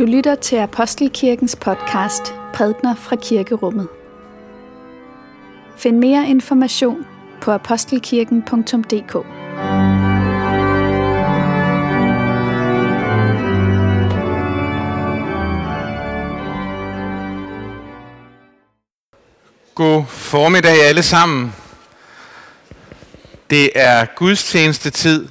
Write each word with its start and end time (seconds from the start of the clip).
Du 0.00 0.04
lytter 0.04 0.34
til 0.34 0.56
Apostelkirkens 0.56 1.56
podcast 1.56 2.34
Prædner 2.54 2.94
fra 2.94 3.16
Kirkerummet. 3.16 3.88
Find 5.76 5.98
mere 5.98 6.28
information 6.28 7.06
på 7.40 7.50
apostelkirken.dk. 7.52 9.12
God 19.74 20.04
formiddag 20.06 20.82
alle 20.88 21.02
sammen. 21.02 21.54
Det 23.50 23.70
er 23.74 24.06
gudstjeneste 24.16 24.90
tid. 24.90 25.28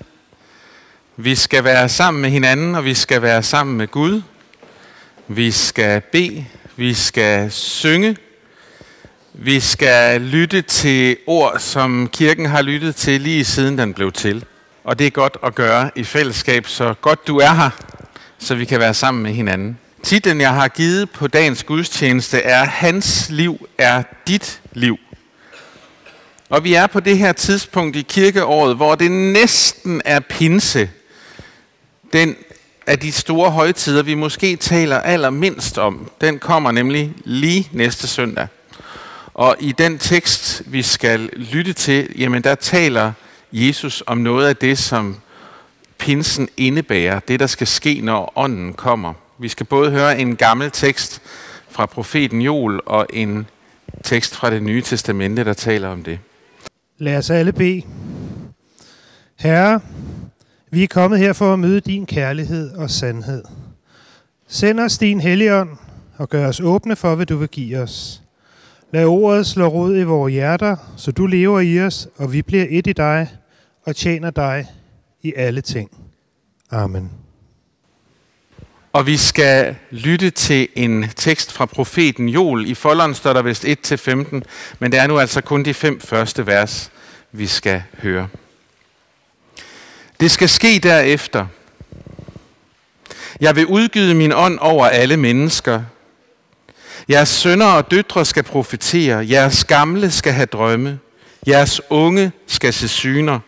Vi 1.18 1.36
skal 1.36 1.64
være 1.64 1.90
sammen 1.90 2.22
med 2.22 2.30
hinanden, 2.30 2.76
og 2.76 2.86
vi 2.86 2.94
skal 2.94 3.22
være 3.22 3.44
sammen 3.44 3.78
med 3.78 3.88
Gud. 3.88 4.22
Vi 5.32 5.52
skal 5.52 6.02
bede, 6.02 6.46
vi 6.76 6.94
skal 6.94 7.52
synge, 7.52 8.18
vi 9.34 9.60
skal 9.60 10.22
lytte 10.22 10.62
til 10.62 11.18
ord, 11.28 11.60
som 11.60 12.10
kirken 12.14 12.46
har 12.46 12.62
lyttet 12.62 12.96
til 12.96 13.22
lige 13.22 13.46
siden 13.46 13.78
den 13.78 13.94
blev 13.94 14.12
til. 14.12 14.46
Og 14.84 15.00
det 15.00 15.08
er 15.08 15.12
godt 15.12 15.38
at 15.44 15.56
gøre 15.56 15.92
i 15.96 16.04
fællesskab, 16.04 16.68
så 16.68 16.94
godt 17.02 17.28
du 17.28 17.38
er 17.38 17.54
her, 17.54 17.70
så 18.40 18.56
vi 18.56 18.66
kan 18.66 18.80
være 18.80 18.94
sammen 18.94 19.24
med 19.24 19.32
hinanden. 19.32 19.78
Titlen, 20.04 20.42
jeg 20.42 20.54
har 20.54 20.68
givet 20.68 21.10
på 21.10 21.28
dagens 21.28 21.64
gudstjeneste, 21.64 22.42
er 22.42 22.66
Hans 22.66 23.30
liv 23.30 23.68
er 23.78 24.04
dit 24.28 24.62
liv. 24.74 24.98
Og 26.50 26.64
vi 26.64 26.74
er 26.74 26.88
på 26.88 27.00
det 27.00 27.18
her 27.18 27.34
tidspunkt 27.34 27.96
i 27.96 28.02
kirkeåret, 28.02 28.76
hvor 28.76 28.96
det 28.96 29.12
næsten 29.12 30.02
er 30.06 30.20
pinse. 30.20 30.90
Den 32.14 32.36
af 32.90 33.00
de 33.00 33.12
store 33.12 33.52
højtider, 33.52 34.04
vi 34.04 34.14
måske 34.14 34.56
taler 34.56 34.98
allermindst 34.98 35.78
om, 35.78 36.12
den 36.22 36.40
kommer 36.40 36.72
nemlig 36.72 37.14
lige 37.26 37.70
næste 37.72 38.08
søndag. 38.08 38.48
Og 39.34 39.56
i 39.60 39.72
den 39.72 39.98
tekst, 39.98 40.64
vi 40.66 40.82
skal 40.82 41.30
lytte 41.34 41.74
til, 41.74 42.10
jamen 42.18 42.42
der 42.44 42.56
taler 42.56 43.12
Jesus 43.52 44.04
om 44.08 44.18
noget 44.18 44.48
af 44.48 44.56
det, 44.56 44.78
som 44.78 45.16
pinsen 45.98 46.50
indebærer. 46.58 47.20
Det, 47.20 47.40
der 47.40 47.48
skal 47.48 47.68
ske, 47.68 48.02
når 48.04 48.34
ånden 48.36 48.74
kommer. 48.74 49.14
Vi 49.38 49.48
skal 49.50 49.66
både 49.66 49.92
høre 49.92 50.20
en 50.20 50.36
gammel 50.36 50.72
tekst 50.72 51.22
fra 51.70 51.86
profeten 51.86 52.42
Joel 52.42 52.80
og 52.86 53.08
en 53.14 53.48
tekst 54.04 54.36
fra 54.36 54.50
det 54.50 54.64
nye 54.64 54.82
testamente, 54.82 55.44
der 55.44 55.54
taler 55.54 55.88
om 55.88 56.04
det. 56.04 56.20
Lad 56.98 57.18
os 57.18 57.30
alle 57.30 57.54
bede. 57.54 57.82
Herre, 59.36 59.82
vi 60.72 60.84
er 60.84 60.88
kommet 60.88 61.20
her 61.20 61.34
for 61.34 61.54
at 61.54 61.60
møde 61.60 61.80
din 61.80 62.06
kærlighed 62.06 62.72
og 62.72 62.90
sandhed. 62.90 63.44
Send 64.48 64.80
os 64.80 64.98
din 64.98 65.20
helligånd 65.20 65.70
og 66.18 66.30
gør 66.30 66.48
os 66.48 66.60
åbne 66.60 66.96
for, 66.96 67.16
hvad 67.16 67.26
du 67.26 67.38
vil 67.38 67.48
give 67.48 67.80
os. 67.80 68.22
Lad 68.94 69.06
ordet 69.06 69.48
slå 69.48 69.68
rod 69.68 69.98
i 69.98 70.04
vores 70.04 70.32
hjerter, 70.32 70.76
så 70.98 71.12
du 71.12 71.26
lever 71.26 71.60
i 71.60 71.82
os, 71.82 72.08
og 72.18 72.34
vi 72.34 72.42
bliver 72.42 72.66
et 72.70 72.88
i 72.88 72.94
dig 72.94 73.28
og 73.86 73.96
tjener 73.96 74.32
dig 74.32 74.68
i 75.24 75.34
alle 75.36 75.62
ting. 75.62 75.92
Amen. 76.72 77.12
Og 78.94 79.06
vi 79.06 79.18
skal 79.18 79.76
lytte 79.92 80.30
til 80.30 80.68
en 80.76 81.06
tekst 81.16 81.52
fra 81.52 81.66
profeten 81.66 82.30
Joel. 82.30 82.70
I 82.70 82.74
folderen 82.74 83.14
står 83.14 83.34
der 83.34 83.42
vist 83.42 83.66
1-15, 83.66 84.42
men 84.80 84.92
det 84.92 85.00
er 85.00 85.08
nu 85.08 85.20
altså 85.20 85.42
kun 85.42 85.66
de 85.66 85.74
fem 85.74 86.00
første 86.00 86.48
vers, 86.48 86.92
vi 87.32 87.48
skal 87.48 87.84
høre. 88.02 88.28
Det 90.20 90.32
skal 90.32 90.50
ske 90.50 90.80
derefter. 90.84 91.46
Jeg 93.40 93.56
vil 93.56 93.66
udgyde 93.66 94.16
min 94.16 94.34
ånd 94.34 94.60
over 94.62 94.88
alle 94.88 95.18
mennesker. 95.18 95.82
Jeres 97.10 97.30
sønner 97.30 97.66
og 97.66 97.92
døtre 97.92 98.26
skal 98.26 98.44
profetere. 98.44 99.30
Jeres 99.30 99.64
gamle 99.64 100.12
skal 100.12 100.34
have 100.34 100.46
drømme. 100.46 101.00
Jeres 101.48 101.82
unge 101.90 102.32
skal 102.48 102.74
se 102.74 102.88
syner. 102.88 103.40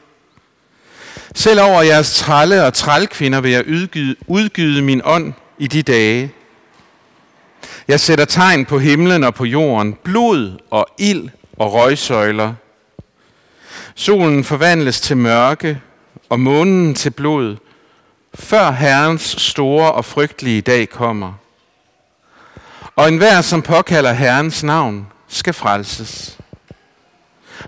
Selv 1.35 1.61
over 1.61 1.81
jeres 1.81 2.17
tralle 2.17 2.63
og 2.63 2.73
trælkvinder 2.73 3.41
vil 3.41 3.51
jeg 3.51 3.67
udgyde, 3.67 4.15
udgyde 4.27 4.81
min 4.81 5.01
ånd 5.03 5.33
i 5.57 5.67
de 5.67 5.83
dage. 5.83 6.31
Jeg 7.87 7.99
sætter 7.99 8.25
tegn 8.25 8.65
på 8.65 8.79
himlen 8.79 9.23
og 9.23 9.35
på 9.35 9.45
jorden, 9.45 9.93
blod 9.93 10.57
og 10.69 10.87
ild 10.99 11.29
og 11.57 11.73
røgsøjler. 11.73 12.53
Solen 13.95 14.43
forvandles 14.43 15.01
til 15.01 15.17
mørke, 15.17 15.81
og 16.31 16.39
månen 16.39 16.95
til 16.95 17.09
blod, 17.09 17.57
før 18.33 18.71
Herrens 18.71 19.35
store 19.37 19.91
og 19.91 20.05
frygtelige 20.05 20.61
dag 20.61 20.89
kommer. 20.89 21.33
Og 22.95 23.07
enhver, 23.07 23.41
som 23.41 23.61
påkalder 23.61 24.13
Herrens 24.13 24.63
navn, 24.63 25.07
skal 25.27 25.53
frelses. 25.53 26.37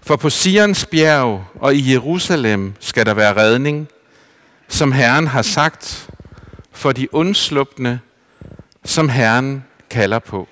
For 0.02 0.16
på 0.16 0.30
Sions 0.30 0.86
bjerg 0.86 1.46
og 1.56 1.76
i 1.76 1.92
Jerusalem 1.92 2.74
skal 2.80 3.06
der 3.06 3.14
være 3.14 3.38
redning, 3.38 3.88
som 4.68 4.92
Herren 4.92 5.28
har 5.28 5.42
sagt, 5.42 6.10
for 6.72 6.92
de 6.92 7.14
undslupne, 7.16 8.00
som 8.86 9.10
Herren 9.10 9.64
kalder 9.90 10.20
på. 10.20 10.48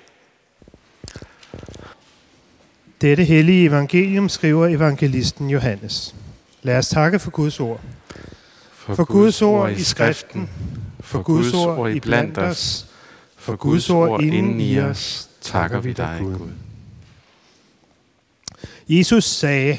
Dette 3.00 3.24
hellige 3.24 3.66
evangelium 3.66 4.28
skriver 4.28 4.66
evangelisten 4.66 5.50
Johannes. 5.50 6.14
Lad 6.62 6.78
os 6.78 6.88
takke 6.88 7.18
for 7.18 7.30
Guds 7.30 7.60
ord. 7.60 7.80
For, 8.86 8.94
for 8.94 9.04
Guds 9.04 9.42
ord 9.42 9.70
i 9.70 9.82
skriften, 9.82 10.50
for 11.00 11.22
Guds 11.22 11.54
ord 11.54 11.90
i 11.90 12.00
blandt 12.00 12.38
os, 12.38 12.86
for 13.36 13.56
Guds 13.56 13.90
ord 13.90 14.22
inden 14.22 14.60
i 14.60 14.78
os, 14.78 15.28
takker 15.40 15.80
vi 15.80 15.92
dig, 15.92 16.18
Gud. 16.20 16.48
Jesus 18.88 19.24
sagde, 19.24 19.78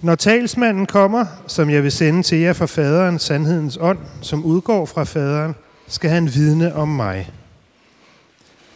når 0.00 0.14
talsmanden 0.14 0.86
kommer, 0.86 1.26
som 1.46 1.70
jeg 1.70 1.82
vil 1.82 1.92
sende 1.92 2.22
til 2.22 2.38
jer 2.38 2.52
fra 2.52 2.66
faderen, 2.66 3.18
sandhedens 3.18 3.78
ånd, 3.80 3.98
som 4.22 4.44
udgår 4.44 4.86
fra 4.86 5.04
faderen, 5.04 5.54
skal 5.88 6.10
han 6.10 6.34
vidne 6.34 6.74
om 6.74 6.88
mig. 6.88 7.30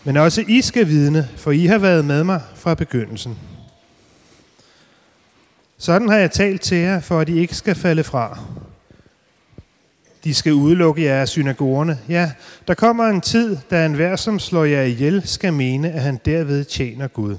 Men 0.04 0.16
også 0.16 0.44
I 0.48 0.62
skal 0.62 0.88
vidne, 0.88 1.28
for 1.36 1.50
I 1.50 1.66
har 1.66 1.78
været 1.78 2.04
med 2.04 2.24
mig 2.24 2.42
fra 2.54 2.74
begyndelsen. 2.74 3.38
Sådan 5.78 6.08
har 6.08 6.16
jeg 6.16 6.30
talt 6.30 6.60
til 6.60 6.78
jer, 6.78 7.00
for 7.00 7.20
at 7.20 7.28
I 7.28 7.38
ikke 7.38 7.54
skal 7.54 7.74
falde 7.74 8.04
fra. 8.04 8.38
De 10.24 10.34
skal 10.34 10.52
udelukke 10.52 11.04
jer 11.04 11.20
af 11.20 11.28
synagogerne. 11.28 11.98
Ja, 12.08 12.32
der 12.68 12.74
kommer 12.74 13.04
en 13.04 13.20
tid, 13.20 13.56
da 13.70 13.86
enhver, 13.86 14.16
som 14.16 14.38
slår 14.38 14.64
jer 14.64 14.82
ihjel, 14.82 15.22
skal 15.28 15.52
mene, 15.52 15.92
at 15.92 16.02
han 16.02 16.20
derved 16.24 16.64
tjener 16.64 17.08
Gud. 17.08 17.36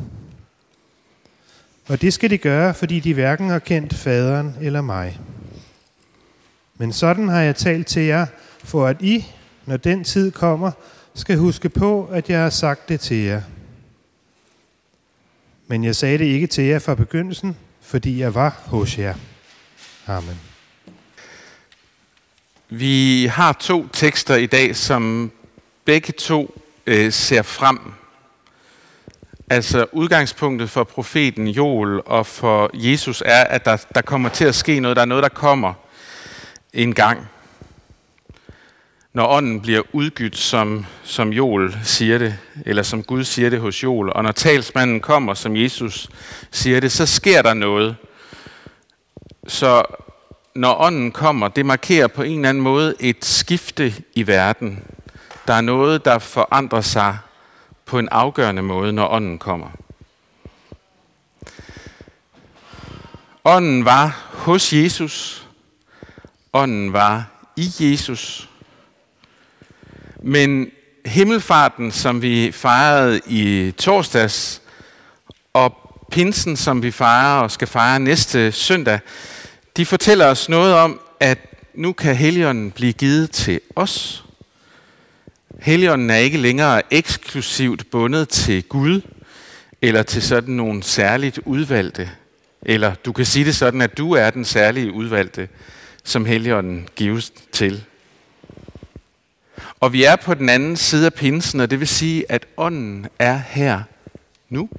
Og 1.87 2.01
det 2.01 2.13
skal 2.13 2.29
de 2.29 2.37
gøre, 2.37 2.73
fordi 2.73 2.99
de 2.99 3.13
hverken 3.13 3.49
har 3.49 3.59
kendt 3.59 3.93
faderen 3.93 4.55
eller 4.61 4.81
mig. 4.81 5.19
Men 6.77 6.93
sådan 6.93 7.27
har 7.27 7.41
jeg 7.41 7.55
talt 7.55 7.87
til 7.87 8.01
jer, 8.01 8.25
for 8.63 8.87
at 8.87 9.01
I, 9.01 9.25
når 9.65 9.77
den 9.77 10.03
tid 10.03 10.31
kommer, 10.31 10.71
skal 11.13 11.37
huske 11.37 11.69
på, 11.69 12.05
at 12.05 12.29
jeg 12.29 12.41
har 12.41 12.49
sagt 12.49 12.89
det 12.89 12.99
til 12.99 13.17
jer. 13.17 13.41
Men 15.67 15.83
jeg 15.83 15.95
sagde 15.95 16.17
det 16.17 16.25
ikke 16.25 16.47
til 16.47 16.63
jer 16.63 16.79
fra 16.79 16.95
begyndelsen, 16.95 17.57
fordi 17.81 18.19
jeg 18.19 18.35
var 18.35 18.61
hos 18.65 18.97
jer. 18.97 19.15
Amen. 20.07 20.50
Vi 22.73 23.25
har 23.25 23.53
to 23.53 23.87
tekster 23.93 24.35
i 24.35 24.45
dag, 24.45 24.75
som 24.75 25.31
begge 25.85 26.13
to 26.13 26.61
øh, 26.87 27.11
ser 27.11 27.41
frem. 27.41 27.79
Altså 29.49 29.85
udgangspunktet 29.91 30.69
for 30.69 30.83
profeten 30.83 31.47
Joel 31.47 32.01
og 32.05 32.25
for 32.25 32.69
Jesus 32.73 33.23
er, 33.25 33.43
at 33.43 33.65
der, 33.65 33.77
der 33.95 34.01
kommer 34.01 34.29
til 34.29 34.45
at 34.45 34.55
ske 34.55 34.79
noget. 34.79 34.95
Der 34.95 35.01
er 35.01 35.05
noget, 35.05 35.23
der 35.23 35.29
kommer 35.29 35.73
en 36.73 36.93
gang. 36.93 37.27
Når 39.13 39.27
ånden 39.27 39.61
bliver 39.61 39.81
udgydt, 39.93 40.37
som, 40.37 40.85
som 41.03 41.29
Joel 41.29 41.77
siger 41.83 42.17
det, 42.17 42.37
eller 42.65 42.83
som 42.83 43.03
Gud 43.03 43.23
siger 43.23 43.49
det 43.49 43.59
hos 43.59 43.83
Joel, 43.83 44.13
og 44.13 44.23
når 44.23 44.31
talsmanden 44.31 44.99
kommer, 44.99 45.33
som 45.33 45.55
Jesus 45.55 46.09
siger 46.51 46.79
det, 46.79 46.91
så 46.91 47.05
sker 47.05 47.41
der 47.41 47.53
noget. 47.53 47.95
Så 49.47 49.83
når 50.55 50.81
ånden 50.81 51.11
kommer, 51.11 51.47
det 51.47 51.65
markerer 51.65 52.07
på 52.07 52.23
en 52.23 52.35
eller 52.35 52.49
anden 52.49 52.63
måde 52.63 52.95
et 52.99 53.25
skifte 53.25 53.93
i 54.13 54.27
verden. 54.27 54.83
Der 55.47 55.53
er 55.53 55.61
noget, 55.61 56.05
der 56.05 56.19
forandrer 56.19 56.81
sig 56.81 57.17
på 57.85 57.99
en 57.99 58.09
afgørende 58.09 58.61
måde, 58.61 58.93
når 58.93 59.07
ånden 59.07 59.37
kommer. 59.37 59.67
Ånden 63.45 63.85
var 63.85 64.29
hos 64.33 64.73
Jesus. 64.73 65.47
Ånden 66.53 66.93
var 66.93 67.25
i 67.55 67.71
Jesus. 67.79 68.49
Men 70.23 70.71
himmelfarten, 71.05 71.91
som 71.91 72.21
vi 72.21 72.51
fejrede 72.51 73.21
i 73.27 73.71
torsdags, 73.71 74.61
og 75.53 75.77
pinsen, 76.11 76.57
som 76.57 76.83
vi 76.83 76.91
fejrer 76.91 77.41
og 77.41 77.51
skal 77.51 77.67
fejre 77.67 77.99
næste 77.99 78.51
søndag, 78.51 78.99
de 79.77 79.85
fortæller 79.85 80.25
os 80.25 80.49
noget 80.49 80.73
om, 80.73 80.99
at 81.19 81.39
nu 81.73 81.93
kan 81.93 82.15
Helligånden 82.15 82.71
blive 82.71 82.93
givet 82.93 83.31
til 83.31 83.59
os. 83.75 84.25
Helligånden 85.59 86.09
er 86.09 86.15
ikke 86.15 86.37
længere 86.37 86.81
eksklusivt 86.91 87.91
bundet 87.91 88.29
til 88.29 88.63
Gud, 88.63 89.01
eller 89.81 90.03
til 90.03 90.21
sådan 90.21 90.53
nogle 90.53 90.83
særligt 90.83 91.39
udvalgte. 91.45 92.09
Eller 92.61 92.93
du 92.93 93.11
kan 93.11 93.25
sige 93.25 93.45
det 93.45 93.55
sådan, 93.55 93.81
at 93.81 93.97
du 93.97 94.11
er 94.13 94.29
den 94.29 94.45
særlige 94.45 94.91
udvalgte, 94.91 95.49
som 96.03 96.25
Helligånden 96.25 96.87
gives 96.95 97.33
til. 97.51 97.83
Og 99.79 99.93
vi 99.93 100.03
er 100.03 100.15
på 100.15 100.33
den 100.33 100.49
anden 100.49 100.77
side 100.77 101.05
af 101.05 101.13
pinsen, 101.13 101.59
og 101.59 101.71
det 101.71 101.79
vil 101.79 101.87
sige, 101.87 102.31
at 102.31 102.45
ånden 102.57 103.07
er 103.19 103.41
her 103.47 103.81
nu. 104.49 104.69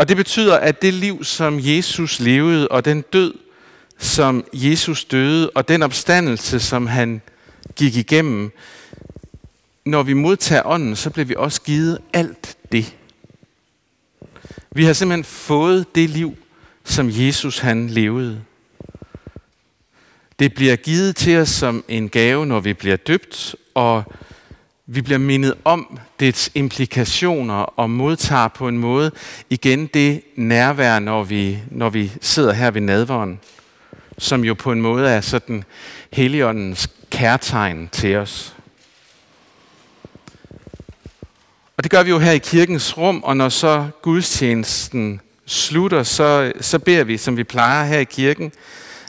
Og 0.00 0.08
det 0.08 0.16
betyder, 0.16 0.56
at 0.56 0.82
det 0.82 0.94
liv, 0.94 1.24
som 1.24 1.58
Jesus 1.60 2.20
levede, 2.20 2.68
og 2.68 2.84
den 2.84 3.04
død, 3.12 3.34
som 3.98 4.44
Jesus 4.52 5.04
døde, 5.04 5.50
og 5.50 5.68
den 5.68 5.82
opstandelse, 5.82 6.60
som 6.60 6.86
han 6.86 7.22
gik 7.76 7.96
igennem, 7.96 8.50
når 9.84 10.02
vi 10.02 10.12
modtager 10.12 10.66
ånden, 10.66 10.96
så 10.96 11.10
bliver 11.10 11.26
vi 11.26 11.34
også 11.36 11.62
givet 11.62 11.98
alt 12.12 12.56
det. 12.72 12.96
Vi 14.70 14.84
har 14.84 14.92
simpelthen 14.92 15.24
fået 15.24 15.94
det 15.94 16.10
liv, 16.10 16.36
som 16.84 17.10
Jesus 17.12 17.58
han 17.58 17.90
levede. 17.90 18.40
Det 20.38 20.54
bliver 20.54 20.76
givet 20.76 21.16
til 21.16 21.38
os 21.38 21.48
som 21.48 21.84
en 21.88 22.08
gave, 22.08 22.46
når 22.46 22.60
vi 22.60 22.74
bliver 22.74 22.96
døbt, 22.96 23.56
og 23.74 24.04
vi 24.92 25.02
bliver 25.02 25.18
mindet 25.18 25.54
om 25.64 25.98
dets 26.20 26.50
implikationer 26.54 27.54
og 27.54 27.90
modtager 27.90 28.48
på 28.48 28.68
en 28.68 28.78
måde 28.78 29.10
igen 29.50 29.86
det 29.86 30.22
nærvær, 30.36 30.98
når 30.98 31.22
vi, 31.22 31.58
når 31.70 31.90
vi 31.90 32.12
sidder 32.20 32.52
her 32.52 32.70
ved 32.70 32.80
nadvåren, 32.80 33.40
som 34.18 34.44
jo 34.44 34.54
på 34.54 34.72
en 34.72 34.80
måde 34.80 35.10
er 35.10 35.20
sådan 35.20 35.64
heligåndens 36.12 36.90
kærtegn 37.10 37.88
til 37.92 38.16
os. 38.16 38.56
Og 41.76 41.82
det 41.82 41.90
gør 41.90 42.02
vi 42.02 42.10
jo 42.10 42.18
her 42.18 42.32
i 42.32 42.38
kirkens 42.38 42.98
rum, 42.98 43.22
og 43.22 43.36
når 43.36 43.48
så 43.48 43.88
gudstjenesten 44.02 45.20
slutter, 45.46 46.02
så, 46.02 46.52
så 46.60 46.78
beder 46.78 47.04
vi, 47.04 47.16
som 47.16 47.36
vi 47.36 47.44
plejer 47.44 47.84
her 47.84 47.98
i 47.98 48.04
kirken, 48.04 48.52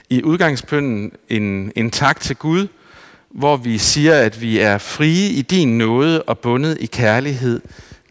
i 0.10 0.24
udgangspunkten 0.24 1.12
en, 1.30 1.72
en 1.76 1.92
tak 1.92 2.20
til 2.20 2.36
Gud, 2.36 2.68
hvor 3.34 3.58
vi 3.58 3.78
siger, 3.78 4.16
at 4.16 4.42
vi 4.42 4.60
er 4.60 4.78
frie 4.78 5.30
i 5.30 5.42
din 5.42 5.78
nåde 5.78 6.24
og 6.24 6.40
bundet 6.40 6.78
i 6.80 6.86
kærlighed 6.86 7.62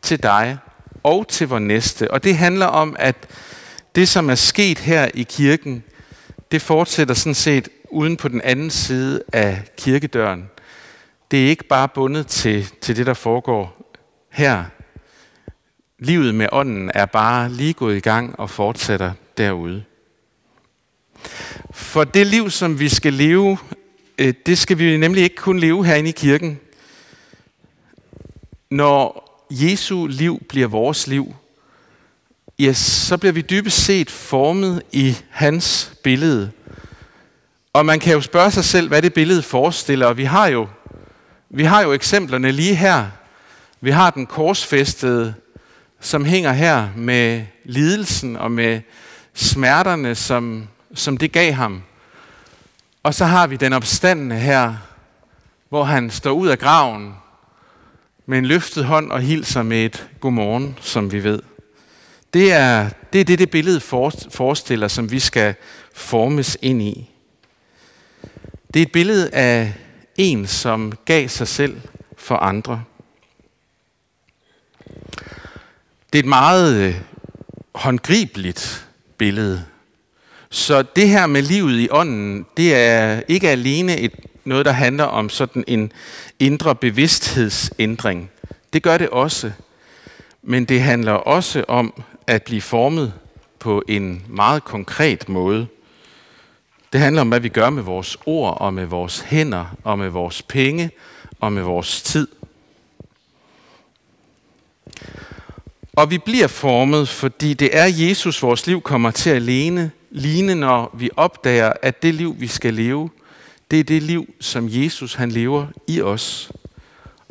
til 0.02 0.22
dig 0.22 0.58
og 1.02 1.28
til 1.28 1.48
vor 1.48 1.58
næste. 1.58 2.10
Og 2.10 2.24
det 2.24 2.36
handler 2.36 2.66
om, 2.66 2.96
at 2.98 3.16
det, 3.94 4.08
som 4.08 4.30
er 4.30 4.34
sket 4.34 4.78
her 4.78 5.08
i 5.14 5.22
kirken, 5.22 5.84
det 6.52 6.62
fortsætter 6.62 7.14
sådan 7.14 7.34
set 7.34 7.68
uden 7.90 8.16
på 8.16 8.28
den 8.28 8.40
anden 8.40 8.70
side 8.70 9.22
af 9.32 9.62
kirkedøren. 9.78 10.50
Det 11.30 11.44
er 11.44 11.48
ikke 11.48 11.64
bare 11.64 11.88
bundet 11.88 12.26
til, 12.26 12.66
til 12.80 12.96
det, 12.96 13.06
der 13.06 13.14
foregår 13.14 13.94
her. 14.30 14.64
Livet 15.98 16.34
med 16.34 16.46
ånden 16.52 16.90
er 16.94 17.06
bare 17.06 17.48
lige 17.48 17.72
gået 17.72 17.96
i 17.96 18.00
gang 18.00 18.40
og 18.40 18.50
fortsætter 18.50 19.12
derude. 19.38 19.84
For 21.72 22.04
det 22.04 22.26
liv, 22.26 22.50
som 22.50 22.78
vi 22.78 22.88
skal 22.88 23.12
leve, 23.12 23.58
Øh, 24.20 24.34
det 24.46 24.58
skal 24.58 24.78
vi 24.78 24.96
nemlig 24.96 25.22
ikke 25.22 25.36
kun 25.36 25.58
leve 25.58 25.86
herinde 25.86 26.08
i 26.08 26.12
kirken. 26.12 26.60
Når 28.70 29.30
Jesu 29.50 30.06
liv 30.06 30.42
bliver 30.48 30.66
vores 30.66 31.06
liv, 31.06 31.34
ja, 32.58 32.72
så 32.72 33.16
bliver 33.16 33.32
vi 33.32 33.40
dybest 33.40 33.84
set 33.84 34.10
formet 34.10 34.82
i 34.92 35.16
hans 35.30 35.92
billede. 36.04 36.50
Og 37.72 37.86
man 37.86 38.00
kan 38.00 38.12
jo 38.12 38.20
spørge 38.20 38.50
sig 38.50 38.64
selv, 38.64 38.88
hvad 38.88 39.02
det 39.02 39.14
billede 39.14 39.42
forestiller, 39.42 40.06
og 40.06 40.16
vi 40.16 40.24
har 40.24 40.46
jo, 40.46 40.68
vi 41.50 41.64
har 41.64 41.82
jo 41.82 41.92
eksemplerne 41.92 42.52
lige 42.52 42.74
her. 42.74 43.06
Vi 43.80 43.90
har 43.90 44.10
den 44.10 44.26
korsfæstede, 44.26 45.34
som 46.00 46.24
hænger 46.24 46.52
her 46.52 46.88
med 46.96 47.44
lidelsen 47.64 48.36
og 48.36 48.52
med 48.52 48.80
smerterne, 49.34 50.14
som, 50.14 50.68
som 50.94 51.16
det 51.16 51.32
gav 51.32 51.52
ham. 51.52 51.82
Og 53.02 53.14
så 53.14 53.24
har 53.24 53.46
vi 53.46 53.56
den 53.56 53.72
opstandende 53.72 54.36
her, 54.36 54.74
hvor 55.68 55.84
han 55.84 56.10
står 56.10 56.32
ud 56.32 56.48
af 56.48 56.58
graven 56.58 57.14
med 58.26 58.38
en 58.38 58.46
løftet 58.46 58.84
hånd 58.84 59.12
og 59.12 59.20
hilser 59.20 59.62
med 59.62 59.84
et 59.84 60.08
godmorgen, 60.20 60.78
som 60.80 61.12
vi 61.12 61.24
ved. 61.24 61.42
Det 62.34 62.52
er 62.52 62.90
det, 63.12 63.20
er 63.20 63.24
det, 63.24 63.38
det 63.38 63.50
billede 63.50 63.80
forestiller, 64.30 64.88
som 64.88 65.10
vi 65.10 65.20
skal 65.20 65.54
formes 65.94 66.58
ind 66.62 66.82
i. 66.82 67.10
Det 68.74 68.82
er 68.82 68.86
et 68.86 68.92
billede 68.92 69.34
af 69.34 69.74
en, 70.16 70.46
som 70.46 70.92
gav 71.04 71.28
sig 71.28 71.48
selv 71.48 71.80
for 72.16 72.36
andre. 72.36 72.84
Det 76.12 76.18
er 76.18 76.22
et 76.22 76.24
meget 76.24 76.74
øh, 76.76 77.00
håndgribeligt 77.74 78.88
billede. 79.18 79.64
Så 80.50 80.82
det 80.82 81.08
her 81.08 81.26
med 81.26 81.42
livet 81.42 81.80
i 81.80 81.88
ånden, 81.90 82.46
det 82.56 82.74
er 82.74 83.22
ikke 83.28 83.48
alene 83.48 83.98
et, 83.98 84.12
noget, 84.44 84.66
der 84.66 84.72
handler 84.72 85.04
om 85.04 85.28
sådan 85.28 85.64
en 85.66 85.92
indre 86.38 86.74
bevidsthedsændring. 86.74 88.30
Det 88.72 88.82
gør 88.82 88.98
det 88.98 89.08
også. 89.08 89.52
Men 90.42 90.64
det 90.64 90.82
handler 90.82 91.12
også 91.12 91.64
om 91.68 92.02
at 92.26 92.42
blive 92.42 92.60
formet 92.60 93.12
på 93.58 93.82
en 93.88 94.22
meget 94.28 94.64
konkret 94.64 95.28
måde. 95.28 95.66
Det 96.92 97.00
handler 97.00 97.20
om, 97.20 97.28
hvad 97.28 97.40
vi 97.40 97.48
gør 97.48 97.70
med 97.70 97.82
vores 97.82 98.16
ord 98.26 98.60
og 98.60 98.74
med 98.74 98.86
vores 98.86 99.20
hænder 99.20 99.76
og 99.84 99.98
med 99.98 100.08
vores 100.08 100.42
penge 100.42 100.90
og 101.40 101.52
med 101.52 101.62
vores 101.62 102.02
tid. 102.02 102.28
Og 105.92 106.10
vi 106.10 106.18
bliver 106.18 106.46
formet, 106.46 107.08
fordi 107.08 107.54
det 107.54 107.76
er 107.76 107.86
Jesus, 107.86 108.42
vores 108.42 108.66
liv 108.66 108.80
kommer 108.80 109.10
til 109.10 109.30
at 109.30 109.42
lene, 109.42 109.90
ligne, 110.10 110.54
når 110.54 110.90
vi 110.98 111.10
opdager, 111.16 111.72
at 111.82 112.02
det 112.02 112.14
liv, 112.14 112.36
vi 112.38 112.46
skal 112.46 112.74
leve, 112.74 113.10
det 113.70 113.80
er 113.80 113.84
det 113.84 114.02
liv, 114.02 114.34
som 114.40 114.66
Jesus 114.70 115.14
han 115.14 115.30
lever 115.30 115.66
i 115.88 116.02
os. 116.02 116.52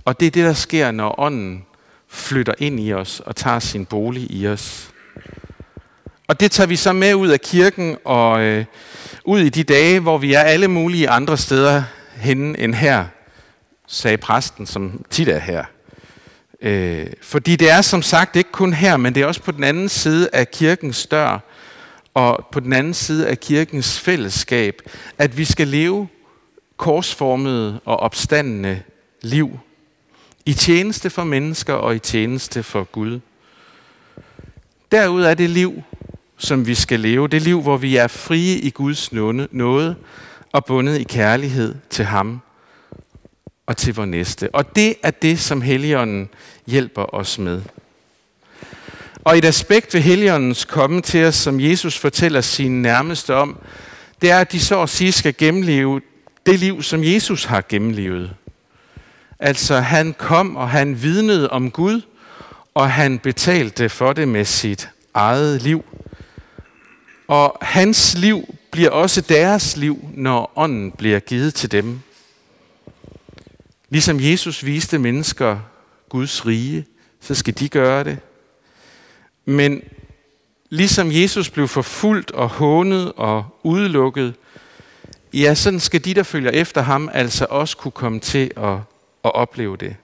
Og 0.05 0.19
det 0.19 0.25
er 0.25 0.31
det, 0.31 0.45
der 0.45 0.53
sker, 0.53 0.91
når 0.91 1.19
ånden 1.19 1.65
flytter 2.07 2.53
ind 2.57 2.79
i 2.79 2.93
os 2.93 3.19
og 3.25 3.35
tager 3.35 3.59
sin 3.59 3.85
bolig 3.85 4.31
i 4.31 4.47
os. 4.47 4.89
Og 6.27 6.39
det 6.39 6.51
tager 6.51 6.67
vi 6.67 6.75
så 6.75 6.93
med 6.93 7.13
ud 7.13 7.27
af 7.27 7.41
kirken 7.41 7.97
og 8.05 8.41
øh, 8.41 8.65
ud 9.25 9.39
i 9.39 9.50
de 9.50 9.63
dage, 9.63 10.00
hvor 10.00 10.17
vi 10.17 10.33
er 10.33 10.39
alle 10.39 10.67
mulige 10.67 11.09
andre 11.09 11.38
steder 11.38 11.83
henne 12.15 12.59
end 12.59 12.75
her, 12.75 13.05
sagde 13.88 14.17
præsten, 14.17 14.65
som 14.65 15.05
tit 15.09 15.27
er 15.27 15.39
her. 15.39 15.63
Øh, 16.62 17.07
fordi 17.21 17.55
det 17.55 17.71
er 17.71 17.81
som 17.81 18.01
sagt 18.01 18.36
ikke 18.36 18.51
kun 18.51 18.74
her, 18.74 18.98
men 18.98 19.15
det 19.15 19.24
er 19.24 19.25
også 19.25 19.41
på 19.41 19.51
den 19.51 19.63
anden 19.63 19.89
side 19.89 20.29
af 20.33 20.51
kirkens 20.51 21.05
dør, 21.05 21.39
og 22.13 22.48
på 22.51 22.60
den 22.60 22.74
anden 22.74 22.94
side 22.94 23.28
af 23.28 23.39
kirkens 23.39 24.00
fællesskab, 24.00 24.82
at 25.18 25.38
vi 25.38 25.46
skal 25.46 25.68
leve 25.68 26.08
korsformede 26.78 27.80
og 27.86 27.98
opstandende 27.98 28.82
liv. 29.22 29.60
I 30.46 30.54
tjeneste 30.54 31.10
for 31.10 31.24
mennesker 31.24 31.74
og 31.74 31.96
i 31.96 32.00
tjeneste 32.00 32.63
for 32.63 32.84
Gud. 32.84 33.20
Derud 34.92 35.24
er 35.24 35.34
det 35.34 35.50
liv, 35.50 35.84
som 36.38 36.68
vi 36.68 36.75
skal 36.75 37.00
leve. 37.00 37.28
Det 37.28 37.42
liv, 37.42 37.62
hvor 37.62 37.78
vi 37.78 37.96
er 37.96 38.08
frie 38.08 38.58
i 38.60 38.70
Guds 38.70 39.12
nåde 39.12 39.96
og 40.51 40.66
bundet 40.66 41.00
i 41.00 41.04
kærlighed 41.04 41.75
til 41.89 42.06
ham 42.06 42.42
og 43.66 43.78
til 43.78 43.96
vor 43.96 44.06
næste. 44.06 44.56
Og 44.56 44.75
det 44.75 44.96
er 45.04 45.12
det, 45.12 45.39
som 45.39 45.62
Helligånden 45.62 46.30
hjælper 46.68 47.16
os 47.16 47.39
med. 47.39 47.62
Og 49.29 49.38
et 49.38 49.45
aspekt 49.45 49.93
ved 49.93 50.01
Helligåndens 50.01 50.65
komme 50.65 51.01
til 51.01 51.25
os, 51.25 51.36
som 51.36 51.59
Jesus 51.59 51.98
fortæller 51.98 52.41
sine 52.41 52.81
nærmeste 52.81 53.36
om, 53.36 53.57
det 54.21 54.31
er, 54.31 54.39
at 54.39 54.51
de 54.51 54.59
så 54.59 54.81
at 54.81 54.89
sige 54.89 55.12
skal 55.12 55.36
gennemleve 55.38 56.01
det 56.45 56.59
liv, 56.59 56.83
som 56.83 57.03
Jesus 57.03 57.43
har 57.43 57.63
gennemlevet. 57.69 58.31
Altså 59.39 59.79
han 59.79 60.15
kom, 60.17 60.55
og 60.55 60.69
han 60.69 61.01
vidnede 61.01 61.50
om 61.50 61.71
Gud, 61.71 62.01
og 62.74 62.91
han 62.91 63.19
betalte 63.19 63.89
for 63.89 64.13
det 64.13 64.27
med 64.27 64.45
sit 64.45 64.89
eget 65.13 65.62
liv. 65.62 65.86
Og 67.27 67.57
hans 67.62 68.17
liv 68.17 68.55
bliver 68.71 68.89
også 68.89 69.21
deres 69.21 69.77
liv, 69.77 70.09
når 70.13 70.53
ånden 70.55 70.91
bliver 70.91 71.19
givet 71.19 71.53
til 71.53 71.71
dem. 71.71 72.00
Ligesom 73.89 74.19
Jesus 74.19 74.65
viste 74.65 75.00
mennesker 75.00 75.59
Guds 76.09 76.45
rige, 76.45 76.86
så 77.21 77.36
skal 77.36 77.59
de 77.59 77.69
gøre 77.69 78.03
det. 78.03 78.17
Men 79.50 79.84
ligesom 80.70 81.12
Jesus 81.12 81.50
blev 81.50 81.68
forfulgt 81.68 82.32
og 82.32 82.50
hånet 82.50 83.12
og 83.15 83.46
udelukket, 83.63 84.34
ja, 85.34 85.56
sådan 85.56 85.79
skal 85.79 86.06
de, 86.06 86.13
der 86.13 86.24
følger 86.24 86.51
efter 86.51 86.82
ham, 86.82 87.10
altså 87.13 87.46
også 87.50 87.77
kunne 87.77 87.91
komme 87.91 88.20
til 88.20 88.51
at, 88.58 88.74
at 89.25 89.36
opleve 89.36 89.77
det. 89.77 89.96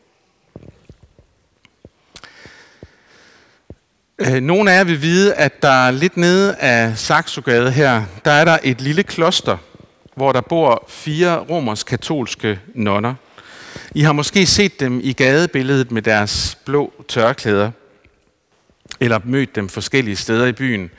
Øh, 4.19 4.41
nogle 4.41 4.71
af 4.71 4.77
jer 4.77 4.83
vil 4.83 5.01
vide, 5.01 5.33
at 5.33 5.61
der 5.61 5.91
lidt 5.91 6.17
nede 6.17 6.55
af 6.55 6.97
Saxogade 6.97 7.71
her, 7.71 8.03
der 8.25 8.31
er 8.31 8.45
der 8.45 8.57
et 8.63 8.81
lille 8.81 9.03
kloster, 9.03 9.57
hvor 10.15 10.31
der 10.31 10.41
bor 10.41 10.85
fire 10.87 11.39
romersk-katolske 11.39 12.59
nonner. 12.73 13.15
I 13.95 14.01
har 14.01 14.11
måske 14.11 14.45
set 14.45 14.79
dem 14.79 14.99
i 15.03 15.13
gadebilledet 15.13 15.91
med 15.91 16.01
deres 16.01 16.57
blå 16.65 16.93
tørklæder, 17.07 17.71
eller 18.99 19.19
mødt 19.23 19.55
dem 19.55 19.69
forskellige 19.69 20.15
steder 20.15 20.45
i 20.45 20.51
byen. 20.51 20.89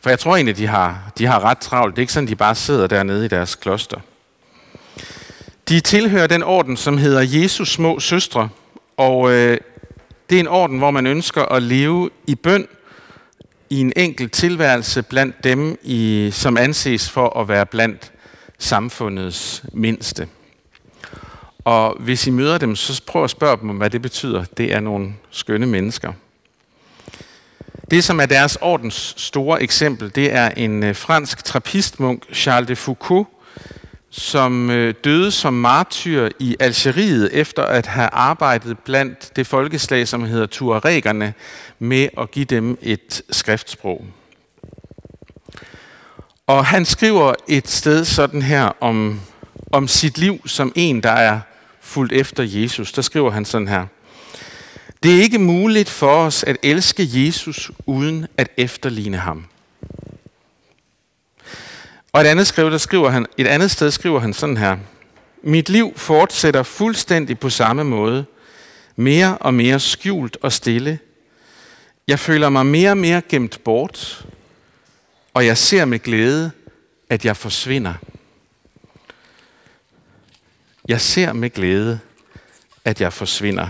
For 0.00 0.10
jeg 0.10 0.18
tror 0.18 0.36
egentlig, 0.36 0.56
de 0.56 0.66
har, 0.66 1.12
de 1.18 1.26
har 1.26 1.44
ret 1.44 1.58
travlt. 1.58 1.96
Det 1.96 1.98
er 1.98 2.02
ikke 2.02 2.12
sådan, 2.12 2.28
de 2.28 2.36
bare 2.36 2.54
sidder 2.54 2.86
dernede 2.86 3.24
i 3.24 3.28
deres 3.28 3.54
kloster. 3.54 4.00
De 5.68 5.80
tilhører 5.80 6.26
den 6.26 6.42
orden, 6.42 6.76
som 6.76 6.98
hedder 6.98 7.20
Jesus 7.20 7.72
små 7.72 8.00
søstre, 8.00 8.48
og 8.96 9.30
øh, 9.30 9.58
det 10.30 10.36
er 10.36 10.40
en 10.40 10.48
orden, 10.48 10.78
hvor 10.78 10.90
man 10.90 11.06
ønsker 11.06 11.42
at 11.42 11.62
leve 11.62 12.10
i 12.26 12.34
bøn 12.34 12.66
i 13.70 13.80
en 13.80 13.92
enkelt 13.96 14.32
tilværelse 14.32 15.02
blandt 15.02 15.44
dem, 15.44 15.78
i, 15.82 16.30
som 16.32 16.56
anses 16.56 17.10
for 17.10 17.40
at 17.40 17.48
være 17.48 17.66
blandt 17.66 18.12
samfundets 18.58 19.64
mindste. 19.72 20.28
Og 21.64 21.96
hvis 22.00 22.26
I 22.26 22.30
møder 22.30 22.58
dem, 22.58 22.76
så 22.76 23.02
prøv 23.06 23.24
at 23.24 23.30
spørge 23.30 23.56
dem, 23.60 23.68
hvad 23.68 23.90
det 23.90 24.02
betyder. 24.02 24.44
Det 24.56 24.72
er 24.72 24.80
nogle 24.80 25.14
skønne 25.30 25.66
mennesker. 25.66 26.12
Det, 27.90 28.04
som 28.04 28.20
er 28.20 28.26
deres 28.26 28.58
ordens 28.60 29.14
store 29.16 29.62
eksempel, 29.62 30.14
det 30.14 30.32
er 30.32 30.48
en 30.48 30.82
øh, 30.82 30.96
fransk 30.96 31.44
trappistmunk, 31.44 32.34
Charles 32.34 32.68
de 32.68 32.76
Foucault, 32.76 33.28
som 34.10 34.70
øh, 34.70 34.94
døde 35.04 35.30
som 35.30 35.54
martyr 35.54 36.28
i 36.38 36.56
Algeriet 36.60 37.30
efter 37.32 37.62
at 37.62 37.86
have 37.86 38.08
arbejdet 38.12 38.78
blandt 38.78 39.36
det 39.36 39.46
folkeslag, 39.46 40.08
som 40.08 40.24
hedder 40.24 40.46
tuaregerne, 40.46 41.34
med 41.78 42.08
at 42.18 42.30
give 42.30 42.44
dem 42.44 42.78
et 42.82 43.22
skriftsprog. 43.30 44.04
Og 46.46 46.66
han 46.66 46.84
skriver 46.84 47.34
et 47.48 47.68
sted 47.68 48.04
sådan 48.04 48.42
her 48.42 48.72
om, 48.80 49.20
om 49.72 49.88
sit 49.88 50.18
liv 50.18 50.48
som 50.48 50.72
en, 50.74 51.02
der 51.02 51.10
er 51.12 51.40
fuldt 51.80 52.12
efter 52.12 52.42
Jesus. 52.42 52.92
Der 52.92 53.02
skriver 53.02 53.30
han 53.30 53.44
sådan 53.44 53.68
her. 53.68 53.86
Det 55.04 55.18
er 55.18 55.22
ikke 55.22 55.38
muligt 55.38 55.90
for 55.90 56.24
os 56.24 56.44
at 56.44 56.56
elske 56.62 57.08
Jesus 57.12 57.70
uden 57.86 58.26
at 58.36 58.50
efterligne 58.56 59.16
ham. 59.16 59.46
Og 62.12 62.20
et 62.20 62.26
andet, 62.26 62.46
skriver, 62.46 62.70
der 62.70 62.78
skriver 62.78 63.10
han, 63.10 63.26
et 63.38 63.46
andet 63.46 63.70
sted 63.70 63.90
skriver 63.90 64.20
han 64.20 64.34
sådan 64.34 64.56
her. 64.56 64.76
Mit 65.42 65.68
liv 65.68 65.92
fortsætter 65.96 66.62
fuldstændig 66.62 67.38
på 67.38 67.50
samme 67.50 67.84
måde. 67.84 68.24
Mere 68.96 69.38
og 69.38 69.54
mere 69.54 69.80
skjult 69.80 70.36
og 70.42 70.52
stille. 70.52 70.98
Jeg 72.08 72.18
føler 72.18 72.48
mig 72.48 72.66
mere 72.66 72.90
og 72.90 72.98
mere 72.98 73.22
gemt 73.28 73.64
bort. 73.64 74.26
Og 75.34 75.46
jeg 75.46 75.58
ser 75.58 75.84
med 75.84 75.98
glæde, 75.98 76.50
at 77.10 77.24
jeg 77.24 77.36
forsvinder. 77.36 77.94
Jeg 80.88 81.00
ser 81.00 81.32
med 81.32 81.50
glæde, 81.50 82.00
at 82.84 83.00
jeg 83.00 83.12
forsvinder. 83.12 83.68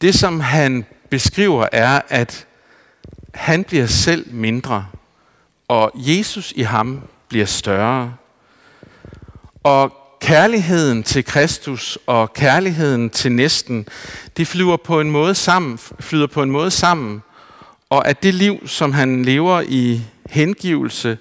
Det, 0.00 0.14
som 0.14 0.40
han 0.40 0.84
beskriver, 1.10 1.66
er, 1.72 2.00
at 2.08 2.46
han 3.34 3.64
bliver 3.64 3.86
selv 3.86 4.34
mindre, 4.34 4.86
og 5.68 5.92
Jesus 5.94 6.52
i 6.56 6.62
ham 6.62 7.00
bliver 7.28 7.46
større. 7.46 8.14
Og 9.62 9.92
kærligheden 10.20 11.02
til 11.02 11.24
Kristus 11.24 11.98
og 12.06 12.32
kærligheden 12.32 13.10
til 13.10 13.32
næsten, 13.32 13.88
de 14.36 14.46
flyver 14.46 14.76
på 14.76 15.00
en 15.00 15.10
måde 15.10 15.34
sammen, 15.34 15.78
flyder 16.00 16.26
på 16.26 16.42
en 16.42 16.50
måde 16.50 16.70
sammen, 16.70 17.22
og 17.90 18.08
at 18.08 18.22
det 18.22 18.34
liv, 18.34 18.68
som 18.68 18.92
han 18.92 19.24
lever 19.24 19.60
i 19.68 20.00
hengivelse, 20.30 21.18